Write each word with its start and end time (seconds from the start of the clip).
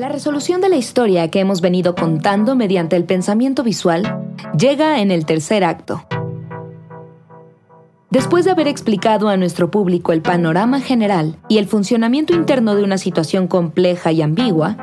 La 0.00 0.08
resolución 0.08 0.62
de 0.62 0.70
la 0.70 0.76
historia 0.76 1.28
que 1.28 1.40
hemos 1.40 1.60
venido 1.60 1.94
contando 1.94 2.56
mediante 2.56 2.96
el 2.96 3.04
pensamiento 3.04 3.62
visual 3.62 4.32
llega 4.58 5.02
en 5.02 5.10
el 5.10 5.26
tercer 5.26 5.62
acto. 5.62 6.06
Después 8.08 8.46
de 8.46 8.52
haber 8.52 8.66
explicado 8.66 9.28
a 9.28 9.36
nuestro 9.36 9.70
público 9.70 10.12
el 10.12 10.22
panorama 10.22 10.80
general 10.80 11.36
y 11.50 11.58
el 11.58 11.66
funcionamiento 11.66 12.34
interno 12.34 12.74
de 12.76 12.82
una 12.82 12.96
situación 12.96 13.46
compleja 13.46 14.10
y 14.10 14.22
ambigua, 14.22 14.78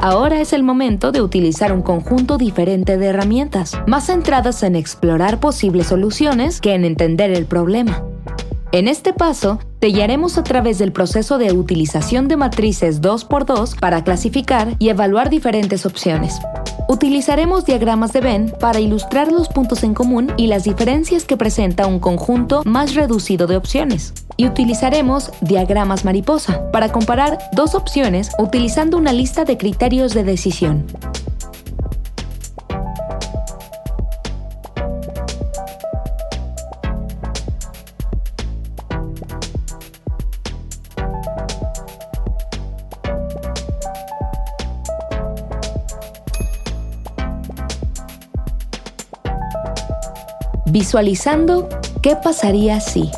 ahora 0.00 0.40
es 0.40 0.52
el 0.52 0.64
momento 0.64 1.12
de 1.12 1.22
utilizar 1.22 1.72
un 1.72 1.82
conjunto 1.82 2.36
diferente 2.36 2.98
de 2.98 3.06
herramientas, 3.06 3.78
más 3.86 4.06
centradas 4.06 4.64
en 4.64 4.74
explorar 4.74 5.38
posibles 5.38 5.86
soluciones 5.86 6.60
que 6.60 6.74
en 6.74 6.84
entender 6.84 7.30
el 7.30 7.46
problema. 7.46 8.02
En 8.72 8.88
este 8.88 9.12
paso, 9.12 9.60
te 9.84 10.38
a 10.38 10.42
través 10.42 10.78
del 10.78 10.92
proceso 10.92 11.36
de 11.36 11.52
utilización 11.52 12.26
de 12.26 12.38
matrices 12.38 13.02
2x2 13.02 13.78
para 13.78 14.02
clasificar 14.02 14.76
y 14.78 14.88
evaluar 14.88 15.28
diferentes 15.28 15.84
opciones. 15.84 16.40
Utilizaremos 16.88 17.66
diagramas 17.66 18.14
de 18.14 18.22
Venn 18.22 18.54
para 18.58 18.80
ilustrar 18.80 19.30
los 19.30 19.48
puntos 19.48 19.82
en 19.82 19.92
común 19.92 20.32
y 20.38 20.46
las 20.46 20.64
diferencias 20.64 21.26
que 21.26 21.36
presenta 21.36 21.86
un 21.86 21.98
conjunto 21.98 22.62
más 22.64 22.94
reducido 22.94 23.46
de 23.46 23.58
opciones. 23.58 24.14
Y 24.38 24.46
utilizaremos 24.46 25.30
diagramas 25.42 26.06
mariposa 26.06 26.70
para 26.72 26.90
comparar 26.90 27.38
dos 27.52 27.74
opciones 27.74 28.30
utilizando 28.38 28.96
una 28.96 29.12
lista 29.12 29.44
de 29.44 29.58
criterios 29.58 30.14
de 30.14 30.24
decisión. 30.24 30.86
Visualizando 50.74 51.68
qué 52.02 52.16
pasaría 52.16 52.80
si. 52.80 53.08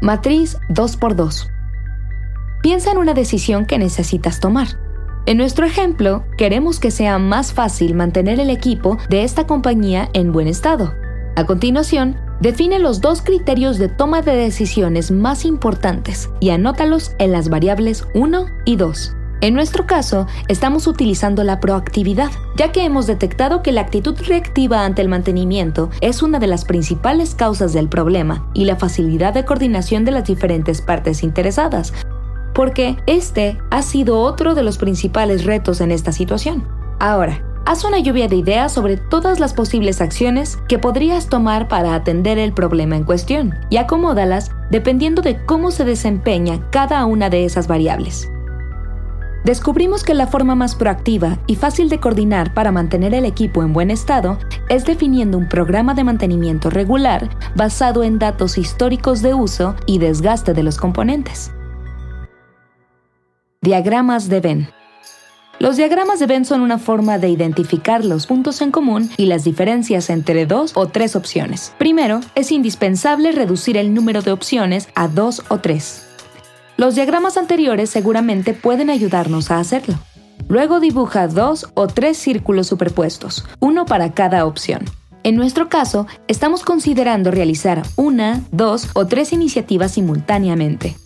Matriz 0.00 0.56
2x2. 0.70 1.50
Piensa 2.62 2.92
en 2.92 2.96
una 2.96 3.12
decisión 3.12 3.66
que 3.66 3.76
necesitas 3.76 4.40
tomar. 4.40 4.68
En 5.26 5.36
nuestro 5.36 5.66
ejemplo, 5.66 6.24
queremos 6.38 6.80
que 6.80 6.90
sea 6.90 7.18
más 7.18 7.52
fácil 7.52 7.94
mantener 7.94 8.40
el 8.40 8.48
equipo 8.48 8.96
de 9.10 9.24
esta 9.24 9.46
compañía 9.46 10.08
en 10.14 10.32
buen 10.32 10.48
estado. 10.48 10.94
A 11.36 11.44
continuación, 11.44 12.16
Define 12.40 12.78
los 12.78 13.02
dos 13.02 13.20
criterios 13.20 13.78
de 13.78 13.88
toma 13.88 14.22
de 14.22 14.34
decisiones 14.34 15.10
más 15.10 15.44
importantes 15.44 16.30
y 16.40 16.50
anótalos 16.50 17.12
en 17.18 17.32
las 17.32 17.50
variables 17.50 18.06
1 18.14 18.46
y 18.64 18.76
2. 18.76 19.14
En 19.42 19.52
nuestro 19.52 19.86
caso, 19.86 20.26
estamos 20.48 20.86
utilizando 20.86 21.44
la 21.44 21.60
proactividad, 21.60 22.30
ya 22.56 22.72
que 22.72 22.84
hemos 22.84 23.06
detectado 23.06 23.62
que 23.62 23.72
la 23.72 23.82
actitud 23.82 24.14
reactiva 24.26 24.86
ante 24.86 25.02
el 25.02 25.08
mantenimiento 25.08 25.90
es 26.00 26.22
una 26.22 26.38
de 26.38 26.46
las 26.46 26.64
principales 26.64 27.34
causas 27.34 27.74
del 27.74 27.90
problema 27.90 28.50
y 28.54 28.64
la 28.64 28.76
facilidad 28.76 29.34
de 29.34 29.44
coordinación 29.44 30.06
de 30.06 30.12
las 30.12 30.24
diferentes 30.24 30.80
partes 30.80 31.22
interesadas, 31.22 31.92
porque 32.54 32.96
este 33.06 33.58
ha 33.70 33.82
sido 33.82 34.18
otro 34.18 34.54
de 34.54 34.62
los 34.62 34.78
principales 34.78 35.44
retos 35.44 35.82
en 35.82 35.90
esta 35.90 36.12
situación. 36.12 36.66
Ahora, 36.98 37.49
Haz 37.70 37.84
una 37.84 38.00
lluvia 38.00 38.26
de 38.26 38.34
ideas 38.34 38.72
sobre 38.72 38.96
todas 38.96 39.38
las 39.38 39.54
posibles 39.54 40.00
acciones 40.00 40.58
que 40.66 40.80
podrías 40.80 41.28
tomar 41.28 41.68
para 41.68 41.94
atender 41.94 42.36
el 42.36 42.52
problema 42.52 42.96
en 42.96 43.04
cuestión 43.04 43.54
y 43.70 43.76
acomódalas 43.76 44.50
dependiendo 44.72 45.22
de 45.22 45.44
cómo 45.46 45.70
se 45.70 45.84
desempeña 45.84 46.68
cada 46.70 47.06
una 47.06 47.30
de 47.30 47.44
esas 47.44 47.68
variables. 47.68 48.28
Descubrimos 49.44 50.02
que 50.02 50.14
la 50.14 50.26
forma 50.26 50.56
más 50.56 50.74
proactiva 50.74 51.38
y 51.46 51.54
fácil 51.54 51.88
de 51.88 52.00
coordinar 52.00 52.54
para 52.54 52.72
mantener 52.72 53.14
el 53.14 53.24
equipo 53.24 53.62
en 53.62 53.72
buen 53.72 53.92
estado 53.92 54.36
es 54.68 54.84
definiendo 54.84 55.38
un 55.38 55.48
programa 55.48 55.94
de 55.94 56.02
mantenimiento 56.02 56.70
regular 56.70 57.30
basado 57.54 58.02
en 58.02 58.18
datos 58.18 58.58
históricos 58.58 59.22
de 59.22 59.34
uso 59.34 59.76
y 59.86 59.98
desgaste 60.00 60.54
de 60.54 60.64
los 60.64 60.76
componentes. 60.76 61.52
Diagramas 63.62 64.28
de 64.28 64.40
Venn. 64.40 64.79
Los 65.60 65.76
diagramas 65.76 66.18
de 66.18 66.26
Venn 66.26 66.46
son 66.46 66.62
una 66.62 66.78
forma 66.78 67.18
de 67.18 67.28
identificar 67.28 68.02
los 68.02 68.26
puntos 68.26 68.62
en 68.62 68.70
común 68.70 69.10
y 69.18 69.26
las 69.26 69.44
diferencias 69.44 70.08
entre 70.08 70.46
dos 70.46 70.72
o 70.74 70.86
tres 70.86 71.16
opciones. 71.16 71.74
Primero, 71.76 72.20
es 72.34 72.50
indispensable 72.50 73.30
reducir 73.32 73.76
el 73.76 73.92
número 73.92 74.22
de 74.22 74.32
opciones 74.32 74.88
a 74.94 75.06
dos 75.06 75.42
o 75.50 75.58
tres. 75.58 76.06
Los 76.78 76.94
diagramas 76.94 77.36
anteriores 77.36 77.90
seguramente 77.90 78.54
pueden 78.54 78.88
ayudarnos 78.88 79.50
a 79.50 79.58
hacerlo. 79.58 79.96
Luego 80.48 80.80
dibuja 80.80 81.28
dos 81.28 81.68
o 81.74 81.88
tres 81.88 82.16
círculos 82.16 82.66
superpuestos, 82.66 83.44
uno 83.58 83.84
para 83.84 84.12
cada 84.12 84.46
opción. 84.46 84.86
En 85.24 85.36
nuestro 85.36 85.68
caso, 85.68 86.06
estamos 86.26 86.62
considerando 86.62 87.30
realizar 87.30 87.82
una, 87.96 88.40
dos 88.50 88.88
o 88.94 89.06
tres 89.06 89.34
iniciativas 89.34 89.92
simultáneamente. 89.92 90.96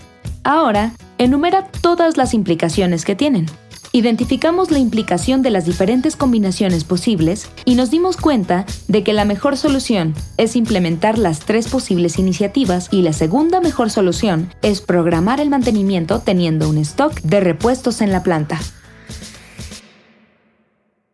Ahora, 0.44 0.92
enumera 1.18 1.66
todas 1.80 2.16
las 2.16 2.34
implicaciones 2.34 3.04
que 3.04 3.14
tienen. 3.14 3.46
Identificamos 3.92 4.72
la 4.72 4.80
implicación 4.80 5.42
de 5.42 5.50
las 5.50 5.66
diferentes 5.66 6.16
combinaciones 6.16 6.82
posibles 6.82 7.48
y 7.64 7.76
nos 7.76 7.92
dimos 7.92 8.16
cuenta 8.16 8.66
de 8.88 9.04
que 9.04 9.12
la 9.12 9.24
mejor 9.24 9.56
solución 9.56 10.14
es 10.36 10.56
implementar 10.56 11.16
las 11.16 11.40
tres 11.40 11.68
posibles 11.68 12.18
iniciativas 12.18 12.88
y 12.90 13.02
la 13.02 13.12
segunda 13.12 13.60
mejor 13.60 13.90
solución 13.90 14.52
es 14.62 14.80
programar 14.80 15.40
el 15.40 15.48
mantenimiento 15.48 16.18
teniendo 16.18 16.68
un 16.68 16.78
stock 16.78 17.20
de 17.20 17.38
repuestos 17.38 18.00
en 18.00 18.10
la 18.10 18.24
planta. 18.24 18.58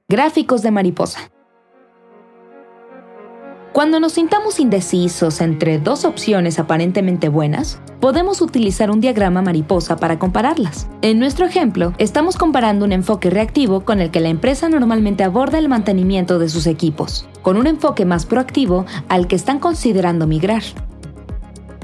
Gráficos 0.09 0.63
de 0.63 0.71
mariposa. 0.71 1.31
Cuando 3.73 4.01
nos 4.01 4.15
sintamos 4.15 4.59
indecisos 4.59 5.41
entre 5.41 5.79
dos 5.79 6.05
opciones 6.05 6.59
aparentemente 6.59 7.29
buenas, 7.29 7.79
podemos 8.01 8.43
utilizar 8.43 8.91
un 8.91 9.01
diagrama 9.01 9.43
mariposa 9.43 9.95
para 9.95 10.19
compararlas. 10.19 10.89
En 11.03 11.21
nuestro 11.21 11.47
ejemplo, 11.47 11.95
estamos 11.99 12.37
comparando 12.37 12.85
un 12.85 12.91
enfoque 12.91 13.31
reactivo 13.31 13.85
con 13.85 14.01
el 14.01 14.11
que 14.11 14.19
la 14.19 14.29
empresa 14.29 14.69
normalmente 14.69 15.23
aborda 15.23 15.59
el 15.59 15.69
mantenimiento 15.69 16.41
de 16.41 16.49
sus 16.49 16.67
equipos, 16.67 17.29
con 17.43 17.57
un 17.57 17.69
enfoque 17.69 18.05
más 18.05 18.27
proactivo 18.27 18.87
al 19.09 19.29
que 19.29 19.37
están 19.37 19.61
considerando 19.61 20.27
migrar. 20.27 20.63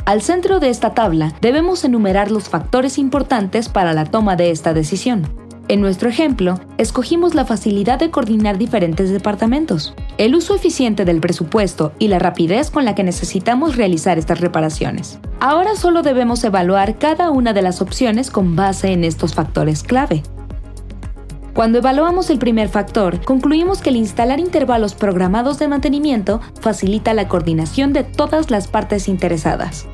Al 0.06 0.22
centro 0.22 0.58
de 0.58 0.70
esta 0.70 0.92
tabla 0.92 1.34
debemos 1.40 1.84
enumerar 1.84 2.32
los 2.32 2.48
factores 2.48 2.98
importantes 2.98 3.68
para 3.68 3.92
la 3.92 4.06
toma 4.06 4.34
de 4.34 4.50
esta 4.50 4.74
decisión. 4.74 5.45
En 5.68 5.80
nuestro 5.80 6.08
ejemplo, 6.08 6.60
escogimos 6.78 7.34
la 7.34 7.44
facilidad 7.44 7.98
de 7.98 8.12
coordinar 8.12 8.56
diferentes 8.56 9.10
departamentos, 9.10 9.94
el 10.16 10.36
uso 10.36 10.54
eficiente 10.54 11.04
del 11.04 11.20
presupuesto 11.20 11.92
y 11.98 12.06
la 12.06 12.20
rapidez 12.20 12.70
con 12.70 12.84
la 12.84 12.94
que 12.94 13.02
necesitamos 13.02 13.76
realizar 13.76 14.16
estas 14.16 14.40
reparaciones. 14.40 15.18
Ahora 15.40 15.74
solo 15.74 16.02
debemos 16.02 16.44
evaluar 16.44 16.98
cada 16.98 17.30
una 17.30 17.52
de 17.52 17.62
las 17.62 17.82
opciones 17.82 18.30
con 18.30 18.54
base 18.54 18.92
en 18.92 19.02
estos 19.02 19.34
factores 19.34 19.82
clave. 19.82 20.22
Cuando 21.52 21.78
evaluamos 21.78 22.30
el 22.30 22.38
primer 22.38 22.68
factor, 22.68 23.24
concluimos 23.24 23.80
que 23.80 23.90
el 23.90 23.96
instalar 23.96 24.38
intervalos 24.38 24.94
programados 24.94 25.58
de 25.58 25.66
mantenimiento 25.66 26.40
facilita 26.60 27.12
la 27.12 27.26
coordinación 27.26 27.92
de 27.92 28.04
todas 28.04 28.52
las 28.52 28.68
partes 28.68 29.08
interesadas. 29.08 29.88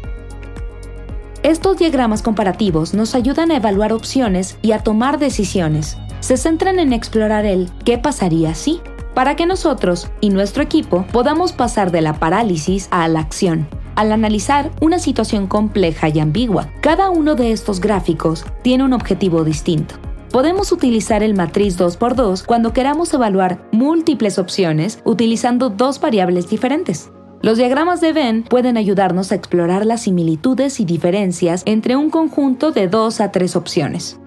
Estos 1.42 1.76
diagramas 1.76 2.22
comparativos 2.22 2.94
nos 2.94 3.16
ayudan 3.16 3.50
a 3.50 3.56
evaluar 3.56 3.92
opciones 3.92 4.58
y 4.62 4.70
a 4.70 4.78
tomar 4.78 5.18
decisiones. 5.18 5.98
Se 6.20 6.36
centran 6.36 6.78
en 6.78 6.92
explorar 6.92 7.44
el 7.46 7.68
qué 7.84 7.98
pasaría 7.98 8.54
si, 8.54 8.80
para 9.12 9.34
que 9.34 9.44
nosotros 9.44 10.08
y 10.20 10.30
nuestro 10.30 10.62
equipo 10.62 11.04
podamos 11.10 11.52
pasar 11.52 11.90
de 11.90 12.00
la 12.00 12.20
parálisis 12.20 12.86
a 12.92 13.08
la 13.08 13.18
acción. 13.18 13.66
Al 13.96 14.12
analizar 14.12 14.70
una 14.80 15.00
situación 15.00 15.48
compleja 15.48 16.08
y 16.08 16.20
ambigua, 16.20 16.68
cada 16.80 17.10
uno 17.10 17.34
de 17.34 17.50
estos 17.50 17.80
gráficos 17.80 18.44
tiene 18.62 18.84
un 18.84 18.92
objetivo 18.92 19.42
distinto. 19.42 19.96
Podemos 20.30 20.70
utilizar 20.70 21.24
el 21.24 21.34
matriz 21.34 21.76
2x2 21.76 22.46
cuando 22.46 22.72
queramos 22.72 23.12
evaluar 23.12 23.68
múltiples 23.72 24.38
opciones 24.38 25.00
utilizando 25.04 25.70
dos 25.70 26.00
variables 26.00 26.48
diferentes. 26.48 27.10
Los 27.42 27.58
diagramas 27.58 28.00
de 28.00 28.12
Venn 28.12 28.44
pueden 28.44 28.76
ayudarnos 28.76 29.32
a 29.32 29.34
explorar 29.34 29.84
las 29.84 30.02
similitudes 30.02 30.78
y 30.78 30.84
diferencias 30.84 31.62
entre 31.66 31.96
un 31.96 32.08
conjunto 32.08 32.70
de 32.70 32.86
dos 32.86 33.20
a 33.20 33.32
tres 33.32 33.56
opciones. 33.56 34.20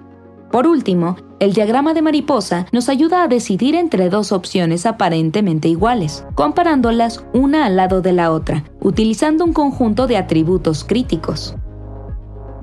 Por 0.51 0.67
último, 0.67 1.15
el 1.39 1.53
diagrama 1.53 1.93
de 1.93 2.01
mariposa 2.01 2.65
nos 2.73 2.89
ayuda 2.89 3.23
a 3.23 3.29
decidir 3.29 3.73
entre 3.73 4.09
dos 4.09 4.33
opciones 4.33 4.85
aparentemente 4.85 5.69
iguales, 5.69 6.25
comparándolas 6.35 7.23
una 7.33 7.65
al 7.65 7.77
lado 7.77 8.01
de 8.01 8.11
la 8.11 8.31
otra, 8.31 8.65
utilizando 8.81 9.45
un 9.45 9.53
conjunto 9.53 10.07
de 10.07 10.17
atributos 10.17 10.83
críticos. 10.83 11.55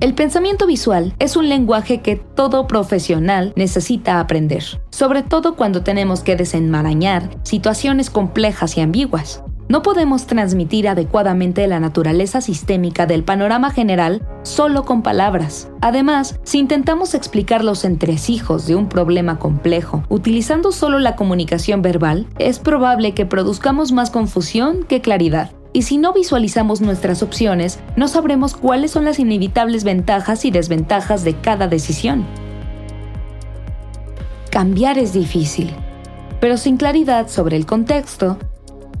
El 0.01 0.13
pensamiento 0.13 0.67
visual 0.67 1.15
es 1.17 1.35
un 1.35 1.49
lenguaje 1.49 2.01
que 2.01 2.15
todo 2.15 2.67
profesional 2.67 3.53
necesita 3.55 4.19
aprender, 4.19 4.63
sobre 4.91 5.23
todo 5.23 5.55
cuando 5.55 5.81
tenemos 5.81 6.21
que 6.21 6.35
desenmarañar 6.35 7.29
situaciones 7.43 8.11
complejas 8.11 8.77
y 8.77 8.81
ambiguas. 8.81 9.42
No 9.69 9.81
podemos 9.81 10.27
transmitir 10.27 10.89
adecuadamente 10.89 11.65
la 11.67 11.79
naturaleza 11.79 12.41
sistémica 12.41 13.05
del 13.05 13.23
panorama 13.23 13.71
general 13.71 14.21
solo 14.43 14.83
con 14.83 15.01
palabras. 15.01 15.69
Además, 15.79 16.39
si 16.43 16.59
intentamos 16.59 17.13
explicar 17.13 17.63
los 17.63 17.85
entresijos 17.85 18.67
de 18.67 18.75
un 18.75 18.89
problema 18.89 19.39
complejo 19.39 20.03
utilizando 20.09 20.71
solo 20.73 20.99
la 20.99 21.15
comunicación 21.15 21.81
verbal, 21.81 22.27
es 22.39 22.59
probable 22.59 23.13
que 23.13 23.25
produzcamos 23.25 23.93
más 23.93 24.11
confusión 24.11 24.83
que 24.83 25.01
claridad. 25.01 25.51
Y 25.71 25.83
si 25.83 25.97
no 25.97 26.13
visualizamos 26.13 26.81
nuestras 26.81 27.23
opciones, 27.23 27.79
no 27.95 28.07
sabremos 28.07 28.55
cuáles 28.55 28.91
son 28.91 29.05
las 29.05 29.17
inevitables 29.17 29.83
ventajas 29.83 30.45
y 30.45 30.51
desventajas 30.51 31.23
de 31.23 31.35
cada 31.35 31.67
decisión. 31.67 32.25
Cambiar 34.51 34.99
es 34.99 35.13
difícil, 35.13 35.73
pero 36.39 36.57
sin 36.57 36.77
claridad 36.77 37.27
sobre 37.27 37.55
el 37.55 37.65
contexto, 37.65 38.37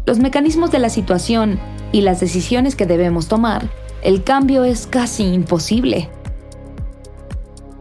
los 0.05 0.19
mecanismos 0.19 0.71
de 0.71 0.79
la 0.79 0.89
situación 0.89 1.59
y 1.91 2.01
las 2.01 2.19
decisiones 2.19 2.75
que 2.75 2.85
debemos 2.85 3.27
tomar, 3.27 3.69
el 4.03 4.23
cambio 4.23 4.65
es 4.65 4.85
casi 4.87 5.23
imposible. 5.23 6.09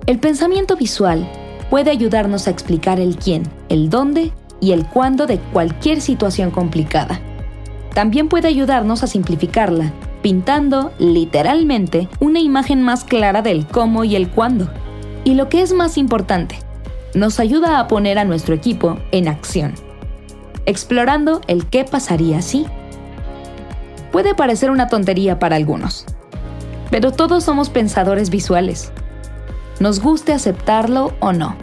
El 0.06 0.18
pensamiento 0.18 0.76
visual 0.76 1.28
puede 1.68 1.90
ayudarnos 1.90 2.46
a 2.46 2.50
explicar 2.50 3.00
el 3.00 3.16
quién, 3.16 3.42
el 3.68 3.90
dónde 3.90 4.32
y 4.60 4.72
el 4.72 4.86
cuándo 4.86 5.26
de 5.26 5.38
cualquier 5.38 6.00
situación 6.00 6.50
complicada. 6.50 7.20
También 7.94 8.28
puede 8.28 8.48
ayudarnos 8.48 9.02
a 9.02 9.08
simplificarla, 9.08 9.92
pintando, 10.22 10.92
literalmente, 10.98 12.08
una 12.20 12.38
imagen 12.38 12.82
más 12.82 13.04
clara 13.04 13.42
del 13.42 13.66
cómo 13.66 14.04
y 14.04 14.14
el 14.14 14.30
cuándo. 14.30 14.70
Y 15.24 15.34
lo 15.34 15.48
que 15.48 15.62
es 15.62 15.72
más 15.72 15.98
importante, 15.98 16.56
nos 17.14 17.40
ayuda 17.40 17.80
a 17.80 17.88
poner 17.88 18.18
a 18.18 18.24
nuestro 18.24 18.54
equipo 18.54 18.98
en 19.10 19.28
acción 19.28 19.74
explorando 20.66 21.40
el 21.46 21.66
qué 21.66 21.84
pasaría 21.84 22.42
si. 22.42 22.66
Puede 24.10 24.34
parecer 24.34 24.70
una 24.70 24.88
tontería 24.88 25.38
para 25.38 25.56
algunos, 25.56 26.04
pero 26.90 27.12
todos 27.12 27.44
somos 27.44 27.70
pensadores 27.70 28.30
visuales, 28.30 28.92
nos 29.80 30.00
guste 30.00 30.32
aceptarlo 30.32 31.12
o 31.20 31.32
no. 31.32 31.56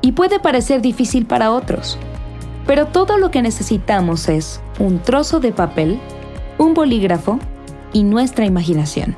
Y 0.00 0.12
puede 0.12 0.40
parecer 0.40 0.82
difícil 0.82 1.26
para 1.26 1.52
otros, 1.52 1.98
pero 2.66 2.86
todo 2.86 3.18
lo 3.18 3.30
que 3.30 3.42
necesitamos 3.42 4.28
es 4.28 4.60
un 4.78 4.98
trozo 4.98 5.40
de 5.40 5.52
papel, 5.52 6.00
un 6.58 6.74
bolígrafo 6.74 7.38
y 7.92 8.02
nuestra 8.02 8.44
imaginación. 8.44 9.16